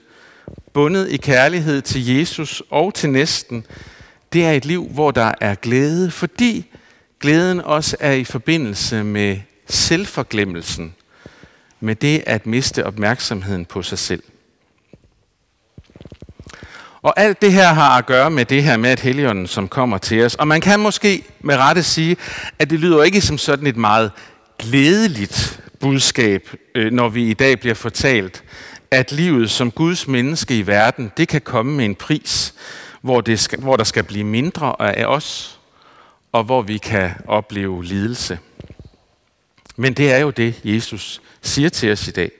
bundet 0.74 1.10
i 1.12 1.17
kærlighed 1.17 1.81
til 1.81 2.05
Jesus 2.17 2.63
og 2.69 2.93
til 2.93 3.10
næsten, 3.10 3.65
det 4.34 4.46
er 4.46 4.51
et 4.51 4.65
liv, 4.65 4.88
hvor 4.88 5.12
der 5.12 5.31
er 5.41 5.55
glæde, 5.55 6.12
fordi 6.12 6.65
glæden 7.19 7.62
også 7.62 7.97
er 8.00 8.12
i 8.12 8.24
forbindelse 8.24 9.03
med 9.03 9.38
selvforglemmelsen, 9.69 10.95
med 11.79 11.95
det 11.95 12.24
at 12.25 12.45
miste 12.45 12.86
opmærksomheden 12.86 13.65
på 13.65 13.81
sig 13.81 14.00
selv. 14.00 14.24
Og 17.01 17.19
alt 17.19 17.41
det 17.41 17.53
her 17.53 17.74
har 17.74 17.97
at 17.97 18.05
gøre 18.05 18.29
med 18.29 18.45
det 18.45 18.63
her 18.63 18.77
med, 18.77 18.89
at 18.89 19.00
heligånden 19.00 19.47
som 19.47 19.67
kommer 19.67 19.97
til 19.97 20.25
os. 20.25 20.36
Og 20.36 20.47
man 20.47 20.62
kan 20.62 20.79
måske 20.79 21.24
med 21.41 21.55
rette 21.55 21.83
sige, 21.83 22.17
at 22.59 22.69
det 22.69 22.79
lyder 22.79 23.03
ikke 23.03 23.21
som 23.21 23.38
sådan 23.38 23.67
et 23.67 23.77
meget 23.77 24.12
glædeligt 24.59 25.63
budskab, 25.79 26.50
øh, 26.75 26.91
når 26.91 27.09
vi 27.09 27.29
i 27.29 27.33
dag 27.33 27.59
bliver 27.59 27.75
fortalt, 27.75 28.43
at 28.91 29.12
livet 29.12 29.51
som 29.51 29.71
Guds 29.71 30.07
menneske 30.07 30.57
i 30.57 30.67
verden, 30.67 31.12
det 31.17 31.27
kan 31.27 31.41
komme 31.41 31.74
med 31.74 31.86
en 31.86 31.95
pris, 31.95 32.53
hvor, 33.01 33.21
det 33.21 33.39
skal, 33.39 33.59
hvor 33.59 33.75
der 33.75 33.83
skal 33.83 34.03
blive 34.03 34.24
mindre 34.24 34.75
af 34.97 35.05
os, 35.05 35.56
og 36.31 36.43
hvor 36.43 36.62
vi 36.62 36.77
kan 36.77 37.12
opleve 37.27 37.84
lidelse. 37.84 38.39
Men 39.75 39.93
det 39.93 40.12
er 40.12 40.17
jo 40.17 40.29
det, 40.29 40.62
Jesus 40.63 41.22
siger 41.41 41.69
til 41.69 41.91
os 41.91 42.07
i 42.07 42.12
dag. 42.12 42.31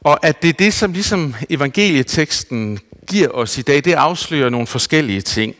Og 0.00 0.26
at 0.26 0.42
det 0.42 0.48
er 0.48 0.52
det, 0.52 0.74
som 0.74 0.92
ligesom 0.92 1.34
evangelieteksten 1.50 2.78
giver 3.10 3.28
os 3.28 3.58
i 3.58 3.62
dag, 3.62 3.84
det 3.84 3.92
afslører 3.92 4.48
nogle 4.48 4.66
forskellige 4.66 5.20
ting. 5.20 5.56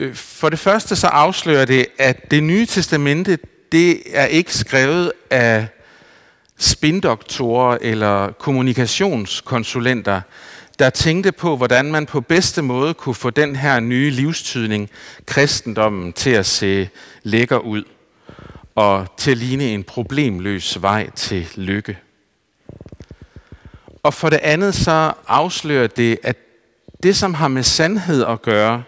Øh, 0.00 0.14
for 0.14 0.48
det 0.48 0.58
første 0.58 0.96
så 0.96 1.06
afslører 1.06 1.64
det, 1.64 1.86
at 1.98 2.30
det 2.30 2.42
nye 2.42 2.66
testamente, 2.66 3.38
det 3.72 4.02
er 4.16 4.26
ikke 4.26 4.54
skrevet 4.54 5.12
af 5.30 5.66
spindoktorer 6.58 7.78
eller 7.80 8.32
kommunikationskonsulenter, 8.32 10.20
der 10.78 10.90
tænkte 10.90 11.32
på, 11.32 11.56
hvordan 11.56 11.92
man 11.92 12.06
på 12.06 12.20
bedste 12.20 12.62
måde 12.62 12.94
kunne 12.94 13.14
få 13.14 13.30
den 13.30 13.56
her 13.56 13.80
nye 13.80 14.10
livstydning, 14.10 14.90
kristendommen, 15.26 16.12
til 16.12 16.30
at 16.30 16.46
se 16.46 16.88
lækker 17.22 17.58
ud 17.58 17.84
og 18.74 19.06
til 19.16 19.30
at 19.30 19.36
ligne 19.36 19.64
en 19.64 19.84
problemløs 19.84 20.82
vej 20.82 21.10
til 21.10 21.48
lykke. 21.56 21.98
Og 24.02 24.14
for 24.14 24.30
det 24.30 24.40
andet 24.42 24.74
så 24.74 25.12
afslører 25.26 25.86
det, 25.86 26.18
at 26.22 26.36
det, 27.02 27.16
som 27.16 27.34
har 27.34 27.48
med 27.48 27.62
sandhed 27.62 28.24
at 28.24 28.42
gøre, 28.42 28.82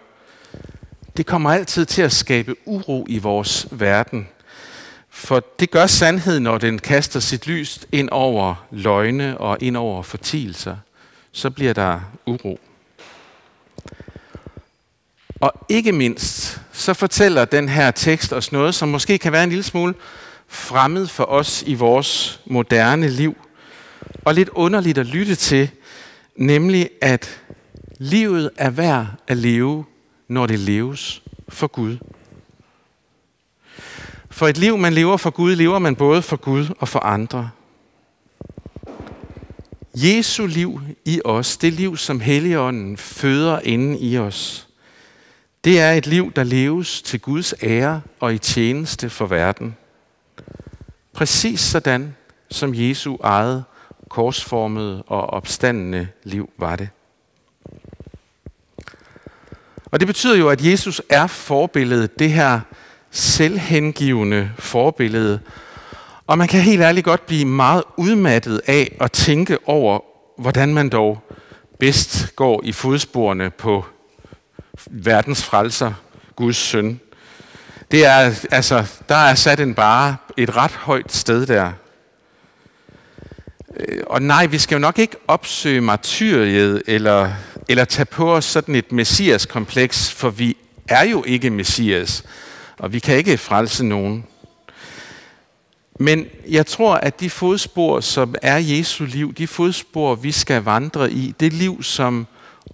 det 1.17 1.27
kommer 1.27 1.51
altid 1.51 1.87
til 1.87 2.03
at 2.03 2.13
skabe 2.13 2.55
uro 2.65 3.07
i 3.09 3.19
vores 3.19 3.69
verden. 3.71 4.29
For 5.11 5.45
det 5.61 5.71
gør 5.71 5.87
sandhed, 5.87 6.41
når 6.41 6.59
den 6.59 6.79
kaster 6.79 7.21
sit 7.21 7.47
lys 7.47 7.81
ind 7.93 8.09
over 8.13 8.67
løgne 8.71 9.39
og 9.39 9.59
ind 9.61 9.77
over 9.77 10.03
fortielser. 10.03 10.77
Så 11.39 11.51
bliver 11.51 11.73
der 11.73 12.01
uro. 12.27 12.61
Og 15.41 15.53
ikke 15.69 15.93
mindst, 15.93 16.61
så 16.73 16.95
fortæller 16.95 17.45
den 17.45 17.69
her 17.69 17.91
tekst 17.91 18.33
os 18.33 18.53
noget, 18.53 18.75
som 18.75 18.89
måske 18.89 19.19
kan 19.19 19.33
være 19.33 19.45
en 19.45 19.49
lille 19.49 19.63
smule 19.63 19.95
fremmed 20.49 21.07
for 21.07 21.25
os 21.25 21.63
i 21.67 21.75
vores 21.75 22.41
moderne 22.47 23.09
liv– 23.09 23.37
og 24.25 24.35
lidt 24.35 24.49
underligt 24.49 24.99
at 24.99 25.07
lytte 25.07 25.35
til, 25.35 25.71
nemlig 26.37 26.91
at 27.01 27.41
livet 27.99 28.51
er 28.57 28.71
værd 28.71 29.07
at 29.29 29.37
leve, 29.37 29.85
når 30.29 30.47
det 30.47 30.59
leves 30.59 31.23
for 31.49 31.67
Gud. 31.67 31.99
For 34.31 34.49
et 34.49 34.59
liv, 34.59 34.79
man 34.79 34.93
lever 34.93 35.17
for 35.17 35.31
Gud, 35.31 35.57
lever 35.57 35.79
man 35.79 35.97
både 35.97 36.23
for 36.23 36.37
Gud 36.37 36.67
og 36.79 36.89
for 36.89 36.99
andre. 36.99 37.51
Jesu 40.03 40.47
liv 40.47 40.81
i 41.05 41.21
os, 41.25 41.57
det 41.57 41.73
liv, 41.73 41.97
som 41.97 42.21
Helligånden 42.21 42.97
føder 42.97 43.61
inde 43.61 43.99
i 43.99 44.19
os, 44.19 44.69
det 45.65 45.81
er 45.81 45.93
et 45.93 46.07
liv, 46.07 46.33
der 46.37 46.45
leves 46.45 47.03
til 47.03 47.21
Guds 47.21 47.55
ære 47.63 48.01
og 48.21 48.35
i 48.35 48.39
tjeneste 48.39 49.11
for 49.11 49.27
verden. 49.27 49.77
Præcis 51.13 51.61
sådan, 51.61 52.17
som 52.51 52.75
Jesu 52.75 53.17
eget 53.23 53.65
korsformede 54.09 55.03
og 55.03 55.27
opstandende 55.27 56.09
liv 56.25 56.51
var 56.59 56.77
det. 56.77 56.89
Og 59.85 60.01
det 60.01 60.07
betyder 60.07 60.37
jo, 60.37 60.49
at 60.49 60.65
Jesus 60.65 61.03
er 61.09 61.27
forbilledet, 61.27 62.19
det 62.19 62.33
her 62.33 62.61
selvhengivende 63.11 64.51
forbillede. 64.59 65.41
Og 66.29 66.39
man 66.39 66.49
kan 66.49 66.61
helt 66.61 66.83
ærligt 66.83 67.05
godt 67.05 67.27
blive 67.27 67.45
meget 67.45 67.83
udmattet 67.97 68.61
af 68.67 68.97
at 69.01 69.13
tænke 69.13 69.59
over, 69.67 70.01
hvordan 70.39 70.75
man 70.75 70.89
dog 70.89 71.23
bedst 71.79 72.37
går 72.37 72.61
i 72.65 72.73
fodsporene 72.73 73.51
på 73.51 73.85
verdens 74.87 75.45
frelser, 75.45 75.93
Guds 76.37 76.57
søn. 76.57 77.01
Det 77.91 78.07
er, 78.07 78.47
altså, 78.51 78.87
der 79.09 79.15
er 79.15 79.35
sat 79.35 79.61
en 79.61 79.75
bare 79.75 80.17
et 80.37 80.57
ret 80.57 80.71
højt 80.71 81.13
sted 81.13 81.47
der. 81.47 81.73
Øh, 83.77 84.03
og 84.07 84.23
nej, 84.23 84.47
vi 84.47 84.59
skal 84.59 84.75
jo 84.75 84.81
nok 84.81 84.99
ikke 84.99 85.17
opsøge 85.29 85.81
martyriet 85.81 86.83
eller, 86.87 87.31
eller 87.69 87.85
tage 87.85 88.07
på 88.07 88.35
os 88.35 88.45
sådan 88.45 88.75
et 88.75 88.93
messias-kompleks, 88.93 90.13
for 90.13 90.31
vi 90.31 90.57
er 90.89 91.05
jo 91.05 91.25
ikke 91.27 91.51
messias, 91.51 92.25
og 92.79 92.93
vi 92.93 92.99
kan 92.99 93.17
ikke 93.17 93.39
frelse 93.39 93.85
nogen. 93.85 94.25
Men 95.99 96.27
jeg 96.49 96.67
tror, 96.67 96.95
at 96.95 97.21
de 97.21 97.31
fodspor, 97.31 98.01
som 98.01 98.35
er 98.43 98.57
Jesu 98.57 99.05
liv, 99.05 99.35
de 99.35 99.47
fodspor, 99.47 100.15
vi 100.15 100.33
skal 100.33 100.63
vandre 100.63 101.13
i, 101.13 101.35
det 101.41 101.53
liv, 101.53 101.83
som 101.83 102.27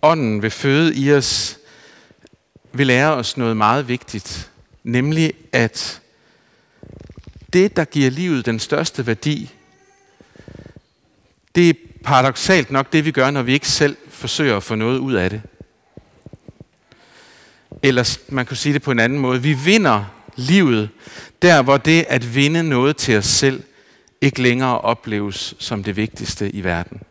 ånden 0.02 0.42
vil 0.42 0.50
føde 0.50 0.94
i 0.96 1.12
os, 1.12 1.58
vil 2.72 2.86
lære 2.86 3.14
os 3.14 3.36
noget 3.36 3.56
meget 3.56 3.88
vigtigt, 3.88 4.50
nemlig 4.84 5.32
at 5.52 6.00
det, 7.52 7.76
der 7.76 7.84
giver 7.84 8.10
livet 8.10 8.46
den 8.46 8.58
største 8.58 9.06
værdi, 9.06 9.50
det 11.54 11.68
er 11.68 11.74
paradoxalt 12.04 12.70
nok 12.70 12.92
det, 12.92 13.04
vi 13.04 13.10
gør, 13.10 13.30
når 13.30 13.42
vi 13.42 13.52
ikke 13.52 13.68
selv 13.68 13.96
forsøger 14.08 14.56
at 14.56 14.62
få 14.62 14.74
noget 14.74 14.98
ud 14.98 15.12
af 15.12 15.30
det. 15.30 15.42
Eller 17.82 18.18
man 18.28 18.46
kunne 18.46 18.56
sige 18.56 18.72
det 18.72 18.82
på 18.82 18.90
en 18.90 18.98
anden 18.98 19.18
måde. 19.18 19.42
Vi 19.42 19.52
vinder 19.52 20.04
livet 20.36 20.88
der, 21.42 21.62
hvor 21.62 21.76
det 21.76 22.04
at 22.08 22.34
vinde 22.34 22.62
noget 22.62 22.96
til 22.96 23.18
os 23.18 23.26
selv 23.26 23.62
ikke 24.20 24.42
længere 24.42 24.80
opleves 24.80 25.54
som 25.58 25.84
det 25.84 25.96
vigtigste 25.96 26.50
i 26.50 26.64
verden. 26.64 27.02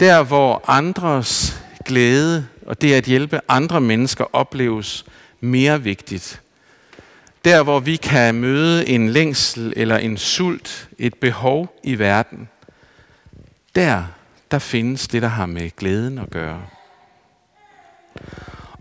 Der, 0.00 0.22
hvor 0.22 0.64
andres 0.66 1.60
glæde 1.84 2.46
og 2.66 2.80
det 2.80 2.94
at 2.94 3.04
hjælpe 3.04 3.40
andre 3.48 3.80
mennesker 3.80 4.24
opleves 4.32 5.04
mere 5.40 5.82
vigtigt. 5.82 6.40
Der, 7.44 7.62
hvor 7.62 7.80
vi 7.80 7.96
kan 7.96 8.34
møde 8.34 8.88
en 8.88 9.08
længsel 9.08 9.72
eller 9.76 9.96
en 9.96 10.16
sult, 10.16 10.88
et 10.98 11.14
behov 11.14 11.80
i 11.82 11.98
verden, 11.98 12.48
der, 13.74 14.04
der 14.50 14.58
findes 14.58 15.08
det, 15.08 15.22
der 15.22 15.28
har 15.28 15.46
med 15.46 15.70
glæden 15.76 16.18
at 16.18 16.30
gøre. 16.30 16.62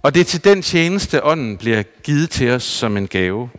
Og 0.04 0.14
det 0.14 0.20
er 0.20 0.24
til 0.24 0.44
den 0.44 0.62
tjeneste, 0.62 1.24
ånden 1.24 1.58
bliver 1.58 1.84
givet 1.84 2.30
til 2.30 2.52
os 2.52 2.64
som 2.64 2.98
en 2.98 3.08
gave. 3.08 3.50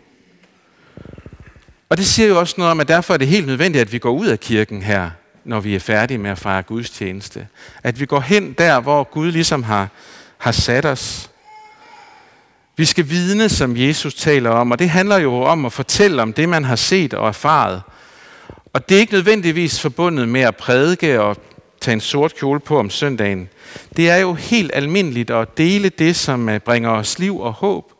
Og 1.89 1.97
det 1.97 2.05
siger 2.05 2.27
jo 2.27 2.39
også 2.39 2.55
noget 2.57 2.71
om, 2.71 2.79
at 2.79 2.87
derfor 2.87 3.13
er 3.13 3.17
det 3.17 3.27
helt 3.27 3.47
nødvendigt, 3.47 3.81
at 3.81 3.91
vi 3.91 3.99
går 3.99 4.11
ud 4.11 4.27
af 4.27 4.39
kirken 4.39 4.81
her, 4.81 5.09
når 5.43 5.59
vi 5.59 5.75
er 5.75 5.79
færdige 5.79 6.17
med 6.17 6.31
at 6.31 6.37
fejre 6.37 6.63
Guds 6.63 6.89
tjeneste. 6.89 7.47
At 7.83 7.99
vi 7.99 8.05
går 8.05 8.19
hen 8.19 8.53
der, 8.53 8.79
hvor 8.79 9.03
Gud 9.03 9.31
ligesom 9.31 9.63
har, 9.63 9.89
har 10.37 10.51
sat 10.51 10.85
os. 10.85 11.29
Vi 12.77 12.85
skal 12.85 13.09
vidne, 13.09 13.49
som 13.49 13.77
Jesus 13.77 14.13
taler 14.13 14.49
om, 14.49 14.71
og 14.71 14.79
det 14.79 14.89
handler 14.89 15.17
jo 15.17 15.41
om 15.41 15.65
at 15.65 15.73
fortælle 15.73 16.21
om 16.21 16.33
det, 16.33 16.49
man 16.49 16.63
har 16.63 16.75
set 16.75 17.13
og 17.13 17.27
erfaret. 17.27 17.81
Og 18.73 18.89
det 18.89 18.95
er 18.95 18.99
ikke 18.99 19.13
nødvendigvis 19.13 19.79
forbundet 19.79 20.29
med 20.29 20.41
at 20.41 20.55
prædike 20.55 21.21
og 21.21 21.37
tage 21.85 21.93
en 21.93 22.01
sort 22.01 22.35
kjole 22.35 22.59
på 22.59 22.79
om 22.79 22.89
søndagen. 22.89 23.49
Det 23.97 24.09
er 24.09 24.17
jo 24.17 24.33
helt 24.33 24.71
almindeligt 24.73 25.29
at 25.29 25.57
dele 25.57 25.89
det, 25.89 26.15
som 26.15 26.49
øh, 26.49 26.59
bringer 26.59 26.89
os 26.89 27.19
liv 27.19 27.39
og 27.39 27.53
håb. 27.53 27.93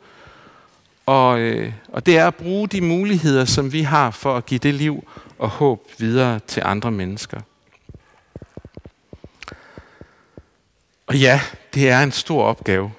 Og, 1.06 1.39
øh, 1.39 1.74
og 1.88 2.06
det 2.06 2.18
er 2.18 2.27
at 2.27 2.36
bruge 2.36 2.68
de 2.68 2.82
muligheder, 2.82 3.46
som 3.46 3.74
vi 3.74 3.82
har 3.82 4.12
for 4.12 4.38
at 4.38 4.46
give 4.46 4.58
det 4.58 4.74
liv 4.74 5.08
og 5.39 5.50
håb 5.50 5.92
videre 5.98 6.39
til 6.48 6.62
andre 6.65 6.92
mennesker. 6.92 7.39
Og 11.08 11.18
ja, 11.18 11.42
det 11.74 11.89
er 11.89 12.04
en 12.04 12.12
stor 12.12 12.44
opgave. 12.44 12.92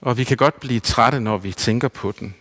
Og 0.00 0.18
vi 0.18 0.24
kan 0.24 0.36
godt 0.36 0.60
blive 0.60 0.80
trætte, 0.80 1.20
når 1.20 1.38
vi 1.38 1.52
tænker 1.52 1.88
på 1.88 2.12
den. 2.20 2.34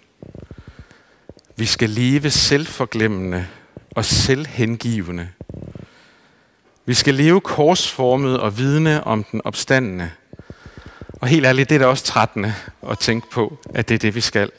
Vi 1.56 1.66
skal 1.66 1.90
leve 1.90 2.30
selvforglemmende 2.30 3.48
og 3.92 4.06
selvhengivende 4.06 5.30
vi 6.86 6.94
skal 6.94 7.14
leve 7.14 7.42
korsformet 7.42 8.40
og 8.40 8.58
vidne 8.58 9.04
om 9.04 9.24
den 9.24 9.42
opstandende. 9.44 10.12
Og 11.14 11.28
helt 11.28 11.46
ærligt, 11.46 11.70
det 11.70 11.76
er 11.76 11.80
da 11.80 11.86
også 11.86 12.04
trættende 12.04 12.54
at 12.90 13.00
tænke 13.00 13.30
på, 13.30 13.58
at 13.74 13.90
det 13.90 13.96
er 13.96 14.00
det, 14.00 14.16
vi 14.16 14.22
skal. 14.22 14.52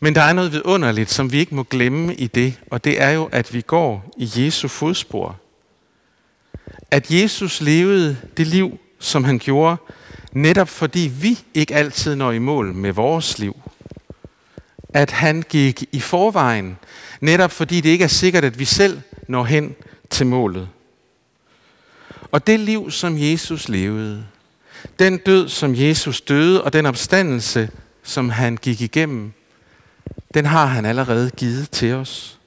Men 0.00 0.14
der 0.14 0.22
er 0.22 0.32
noget 0.32 0.52
vidunderligt, 0.52 1.10
som 1.10 1.32
vi 1.32 1.38
ikke 1.38 1.54
må 1.54 1.62
glemme 1.62 2.14
i 2.14 2.26
det, 2.26 2.54
og 2.70 2.84
det 2.84 3.00
er 3.02 3.10
jo, 3.10 3.28
at 3.32 3.54
vi 3.54 3.60
går 3.60 4.14
i 4.16 4.30
Jesu 4.36 4.68
fodspor. 4.68 5.36
At 6.90 7.10
Jesus 7.10 7.60
levede 7.60 8.16
det 8.36 8.46
liv, 8.46 8.78
som 8.98 9.24
han 9.24 9.38
gjorde, 9.38 9.76
netop 10.32 10.68
fordi 10.68 11.12
vi 11.20 11.38
ikke 11.54 11.74
altid 11.74 12.14
når 12.14 12.32
i 12.32 12.38
mål 12.38 12.74
med 12.74 12.92
vores 12.92 13.38
liv. 13.38 13.56
At 14.94 15.10
han 15.10 15.44
gik 15.48 15.84
i 15.92 16.00
forvejen, 16.00 16.78
netop 17.20 17.50
fordi 17.50 17.80
det 17.80 17.90
ikke 17.90 18.04
er 18.04 18.08
sikkert, 18.08 18.44
at 18.44 18.58
vi 18.58 18.64
selv 18.64 19.00
når 19.28 19.44
hen 19.44 19.74
målet. 20.24 20.68
Og 22.32 22.46
det 22.46 22.60
liv, 22.60 22.90
som 22.90 23.14
Jesus 23.18 23.68
levede, 23.68 24.24
den 24.98 25.18
død, 25.18 25.48
som 25.48 25.74
Jesus 25.74 26.20
døde, 26.20 26.64
og 26.64 26.72
den 26.72 26.86
opstandelse, 26.86 27.70
som 28.02 28.30
han 28.30 28.56
gik 28.56 28.80
igennem, 28.80 29.32
den 30.34 30.46
har 30.46 30.66
han 30.66 30.84
allerede 30.84 31.30
givet 31.30 31.70
til 31.70 31.94
os. 31.94 32.38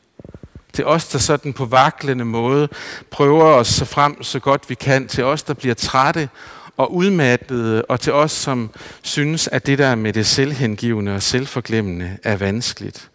Til 0.73 0.85
os, 0.85 1.07
der 1.07 1.19
sådan 1.19 1.53
på 1.53 1.65
vaklende 1.65 2.25
måde 2.25 2.69
prøver 3.11 3.43
os 3.43 3.67
så 3.67 3.85
frem 3.85 4.23
så 4.23 4.39
godt 4.39 4.69
vi 4.69 4.75
kan. 4.75 5.07
Til 5.07 5.23
os, 5.23 5.43
der 5.43 5.53
bliver 5.53 5.75
trætte 5.75 6.29
og 6.77 6.93
udmattede, 6.93 7.85
og 7.85 7.99
til 7.99 8.13
os, 8.13 8.31
som 8.31 8.69
synes, 9.01 9.47
at 9.47 9.65
det 9.65 9.77
der 9.77 9.95
med 9.95 10.13
det 10.13 10.25
selvhengivende 10.25 11.15
og 11.15 11.23
selvforglemmende 11.23 12.17
er 12.23 12.35
vanskeligt. 12.35 13.09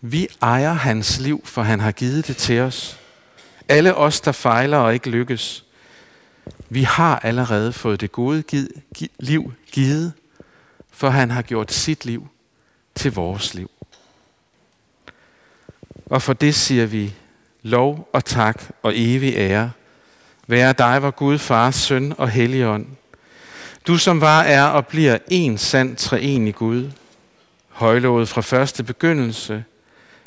Vi 0.00 0.28
ejer 0.42 0.72
hans 0.72 1.18
liv, 1.18 1.42
for 1.44 1.62
han 1.62 1.80
har 1.80 1.92
givet 1.92 2.26
det 2.26 2.36
til 2.36 2.60
os. 2.60 2.98
Alle 3.68 3.94
os, 3.94 4.20
der 4.20 4.32
fejler 4.32 4.78
og 4.78 4.94
ikke 4.94 5.10
lykkes, 5.10 5.64
vi 6.68 6.82
har 6.82 7.18
allerede 7.18 7.72
fået 7.72 8.00
det 8.00 8.12
gode 8.12 8.44
liv 9.18 9.52
givet, 9.72 10.12
for 10.90 11.08
han 11.08 11.30
har 11.30 11.42
gjort 11.42 11.72
sit 11.72 12.04
liv 12.04 12.28
til 12.94 13.12
vores 13.12 13.54
liv. 13.54 13.70
Og 16.06 16.22
for 16.22 16.32
det 16.32 16.54
siger 16.54 16.86
vi 16.86 17.14
lov 17.62 18.08
og 18.12 18.24
tak 18.24 18.62
og 18.82 18.92
evig 18.94 19.34
ære. 19.36 19.70
Være 20.46 20.72
dig, 20.72 21.02
var 21.02 21.10
Gud, 21.10 21.38
Far, 21.38 21.70
Søn 21.70 22.14
og 22.18 22.28
Helligånd. 22.28 22.86
Du 23.86 23.98
som 23.98 24.20
var, 24.20 24.42
er 24.42 24.64
og 24.64 24.86
bliver 24.86 25.18
en 25.28 25.58
sand 25.58 25.96
treenig 25.96 26.54
Gud, 26.54 26.90
højlovet 27.68 28.28
fra 28.28 28.40
første 28.40 28.84
begyndelse, 28.84 29.64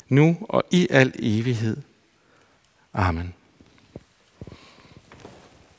nu 0.08 0.36
og 0.40 0.64
i 0.70 0.86
al 0.90 1.12
evighed. 1.18 1.76
Amen. 2.94 3.39